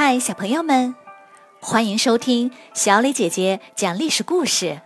[0.00, 0.94] 嗨，小朋友们，
[1.60, 4.80] 欢迎收听小磊姐姐讲历史故事。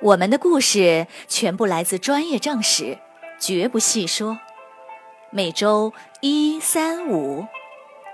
[0.00, 2.96] 我们的故事全部来自专业正史，
[3.38, 4.38] 绝不细说。
[5.28, 7.46] 每周一、三、五，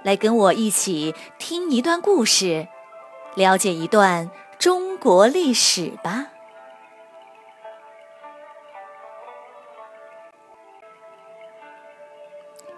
[0.03, 2.67] 来跟我一起听一段故事，
[3.37, 6.27] 了解一段中国历史吧。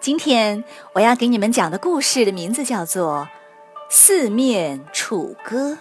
[0.00, 0.64] 今天
[0.95, 3.28] 我要给你们讲的故事的名字叫做
[3.90, 5.73] 《四面楚歌》。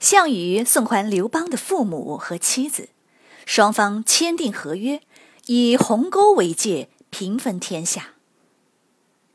[0.00, 2.88] 项羽送还刘邦的父母和妻子，
[3.44, 5.02] 双方签订合约，
[5.44, 8.14] 以鸿沟为界，平分天下。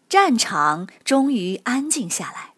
[0.10, 2.54] 战场终于安静下来，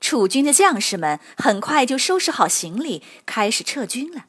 [0.00, 4.26] 楚军的将士们很快就收拾好行李，开始撤军了。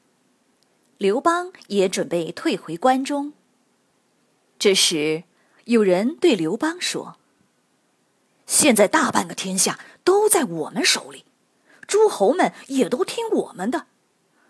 [0.97, 3.33] 刘邦也准备退回关中。
[4.57, 5.25] 这时，
[5.65, 7.17] 有人对刘邦说
[8.47, 11.25] ：“现在大半个天下都在我们手里，
[11.85, 13.87] 诸侯们也都听我们的，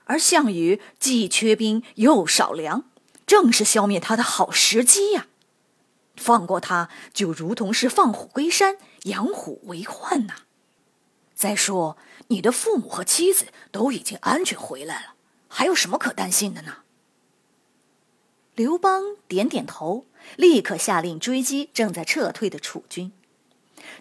[0.03, 2.91] 而项羽既缺兵又少粮，
[3.25, 5.25] 正是消灭他的好时机呀！
[6.15, 10.35] 放过他，就如同是放虎归山，养虎为患呐。
[11.33, 15.14] 再说，你的父母和妻子都已经安全回来了。”
[15.57, 16.79] 还有什么可担心的呢？
[18.55, 20.03] 刘邦点点头，
[20.35, 23.13] 立刻下令追击正在撤退的楚军。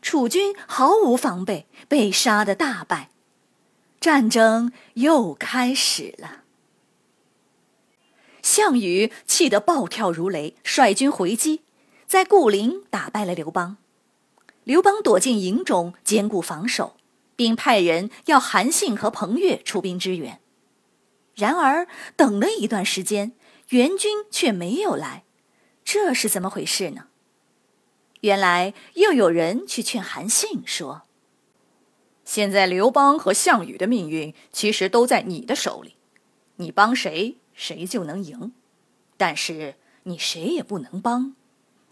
[0.02, 3.10] 楚军毫无防备，被杀的大败。
[4.00, 6.42] 战争又开始了。
[8.42, 11.62] 项羽气得暴跳如雷，率军回击，
[12.08, 13.76] 在固陵打败了刘邦。
[14.64, 16.96] 刘邦躲进营中，坚固防守，
[17.36, 20.40] 并派人要韩信和彭越出兵支援。
[21.34, 23.32] 然而，等了一段时间，
[23.70, 25.24] 援军却没有来，
[25.84, 27.08] 这是怎么回事呢？
[28.20, 31.02] 原来又有人去劝韩信说
[32.24, 35.96] ：“现在刘邦和项羽的命运其实都在你的手里，
[36.56, 38.52] 你帮谁，谁就能赢；
[39.16, 39.74] 但是
[40.04, 41.34] 你谁也不能帮，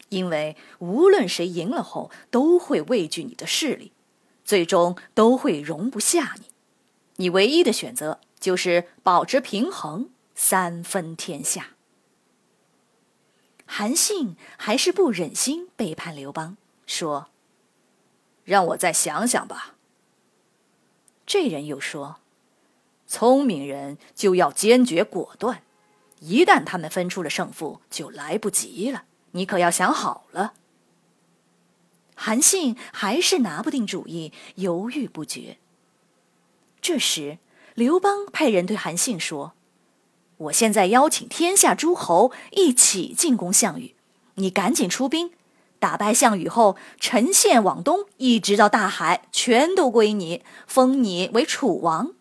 [0.07, 3.91] 因为无论谁赢了后，都会畏惧你的势力，
[4.45, 6.45] 最终都会容不下你。
[7.17, 11.69] 你唯一的选择。”就是保持平衡，三分天下。
[13.65, 17.29] 韩信还是不忍心背叛刘邦，说
[18.43, 19.75] ：“让我再想想吧。”
[21.25, 22.17] 这人又说
[23.07, 25.63] ：“聪明人就要坚决果断，
[26.19, 29.05] 一旦他们分出了胜负，就来不及了。
[29.31, 30.55] 你可要想好了。”
[32.13, 35.59] 韩信还是拿不定主意，犹豫不决。
[36.81, 37.37] 这时。
[37.75, 39.53] 刘邦派人对韩信说
[40.37, 43.95] ：“我现在邀请天下诸侯一起进攻项羽，
[44.35, 45.31] 你赶紧出兵，
[45.79, 52.13] 打败项羽后，陈县往东一直到大海，全都归你，封你为楚王。”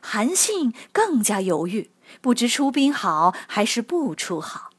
[0.00, 1.90] 韩信更加犹豫，
[2.20, 4.70] 不知出兵好还是不出好。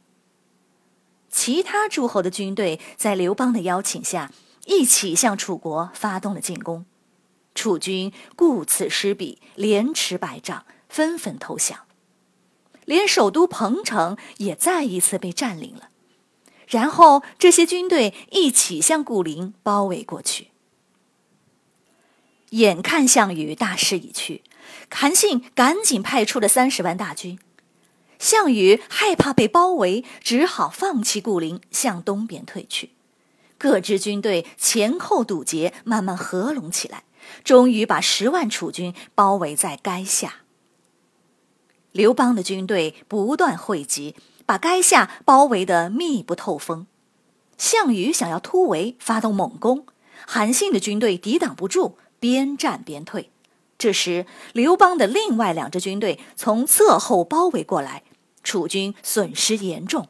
[1.29, 4.31] 其他诸侯的军队在刘邦的邀请下，
[4.65, 6.85] 一起向楚国发动了进攻。
[7.57, 11.79] 楚军顾此失彼，连吃败仗，纷纷投降，
[12.85, 15.89] 连首都彭城也再一次被占领了。
[16.67, 20.49] 然后这些军队一起向固陵包围过去。
[22.51, 24.43] 眼看项羽大势已去，
[24.89, 27.39] 韩信赶紧派出了三十万大军。
[28.19, 32.91] 项羽害怕被包围，只好放弃固陵，向东边退去。
[33.57, 37.03] 各支军队前后堵截，慢慢合拢起来。
[37.43, 40.41] 终于把十万楚军包围在垓下。
[41.91, 44.15] 刘邦的军队不断汇集，
[44.45, 46.85] 把垓下包围得密不透风。
[47.57, 49.85] 项羽想要突围，发动猛攻，
[50.27, 53.31] 韩信的军队抵挡不住，边战边退。
[53.79, 58.03] 这时，刘邦的另外两支军队从侧后包围过来，
[58.43, 60.09] 楚军损失严重，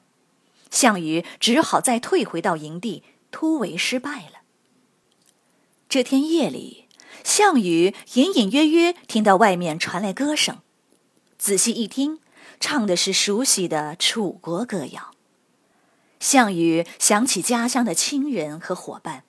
[0.69, 4.41] 项羽只好再退回到营地，突围失败了。
[5.87, 6.86] 这天夜里。
[7.27, 10.59] 项羽隐隐约约听到外面传来歌声，
[11.37, 12.19] 仔细一听，
[12.57, 15.11] 唱的是熟悉的楚国歌谣。
[16.21, 19.25] 项羽想起家乡的亲人和伙伴，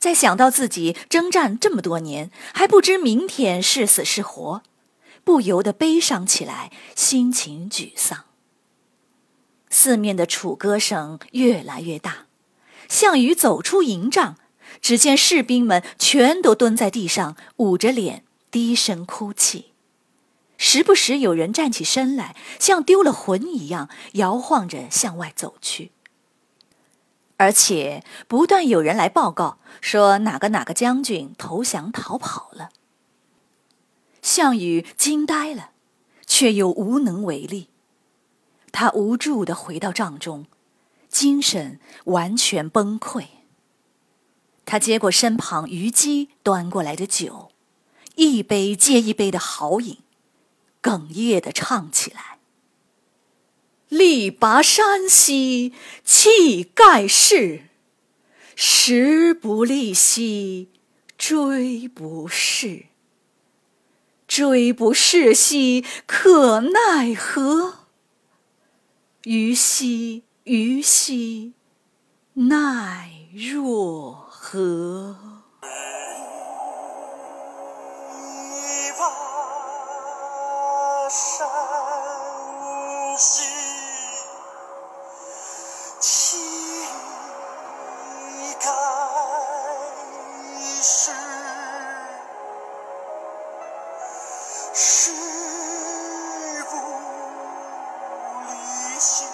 [0.00, 4.62] 再想到自己征战这么多年，还不知明天是死是活，
[5.22, 8.24] 不由得悲伤起来，心情沮丧。
[9.70, 12.26] 四面的楚歌声越来越大，
[12.88, 14.36] 项羽走出营帐。
[14.84, 19.72] 只见士兵们全都蹲在地上，捂着脸，低声哭泣。
[20.58, 25.90] 时不时有人站起身来，像丢了魂一样摇晃着向外走去。
[27.38, 32.68] 而且不断有人来报告说哪个哪个将军投降逃跑了。
[34.20, 35.70] 项羽惊呆了，
[36.26, 37.70] 却又无能为力。
[38.70, 40.44] 他无助的回到帐中，
[41.08, 43.24] 精神完全崩溃。
[44.66, 47.50] 他接过身旁虞姬端过来的酒，
[48.14, 49.98] 一杯接一杯的豪饮，
[50.82, 52.38] 哽咽的唱起来
[53.88, 55.72] ：“力拔山兮
[56.04, 57.64] 气盖世，
[58.56, 60.68] 时不利兮
[61.18, 62.86] 骓不逝，
[64.26, 67.86] 骓不逝兮可奈何。”
[69.24, 71.54] 虞兮虞兮，
[72.34, 75.16] 奈若何？
[78.50, 79.00] 力拔
[81.08, 81.48] 山
[83.16, 83.42] 兮
[85.98, 86.36] 气
[88.60, 88.68] 盖
[90.82, 91.10] 世，
[94.74, 95.10] 时
[96.68, 96.72] 不
[98.46, 98.50] 离
[99.00, 99.24] 兮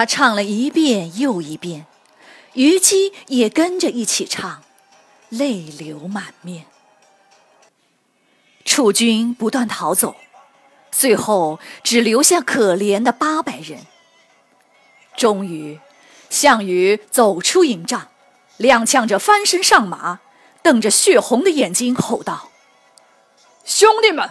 [0.00, 1.84] 他唱了一遍又一遍，
[2.54, 4.62] 虞姬也跟着一起唱，
[5.28, 6.64] 泪流满面。
[8.64, 10.16] 楚军不断逃走，
[10.90, 13.82] 最后只留下可怜的八百人。
[15.18, 15.78] 终于，
[16.30, 18.08] 项羽走出营帐，
[18.60, 20.20] 踉跄着翻身上马，
[20.62, 22.48] 瞪着血红的眼睛吼道
[23.66, 24.30] ：“兄弟们，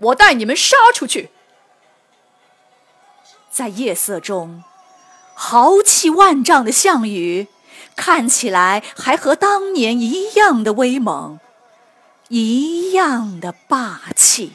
[0.00, 1.30] 我带你们杀出去！
[3.50, 4.62] 在夜色中，
[5.40, 7.46] 豪气万丈的项羽，
[7.94, 11.38] 看起来还和当年一样的威猛，
[12.26, 14.54] 一样的霸气。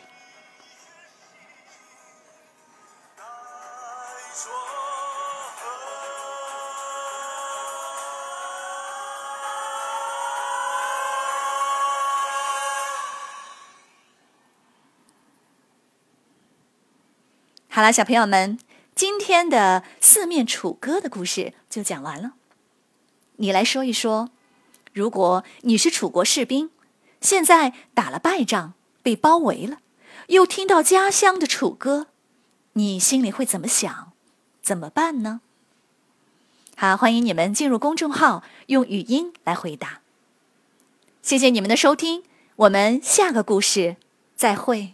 [17.70, 18.60] 好啦，小朋友们，
[18.96, 22.34] 今天的四面楚歌的故事就讲完了。
[23.38, 24.30] 你来说一说，
[24.94, 26.70] 如果你是楚国士兵，
[27.20, 29.80] 现在打了败仗，被包围了，
[30.28, 32.08] 又听到家乡的楚歌，
[32.74, 34.12] 你心里会怎么想？
[34.62, 35.42] 怎么办呢？
[36.76, 40.02] 好，欢迎你们进入公众号，用语音来回答。
[41.22, 42.24] 谢谢你们的收听，
[42.58, 43.98] 我们下个故事
[44.36, 44.94] 再会。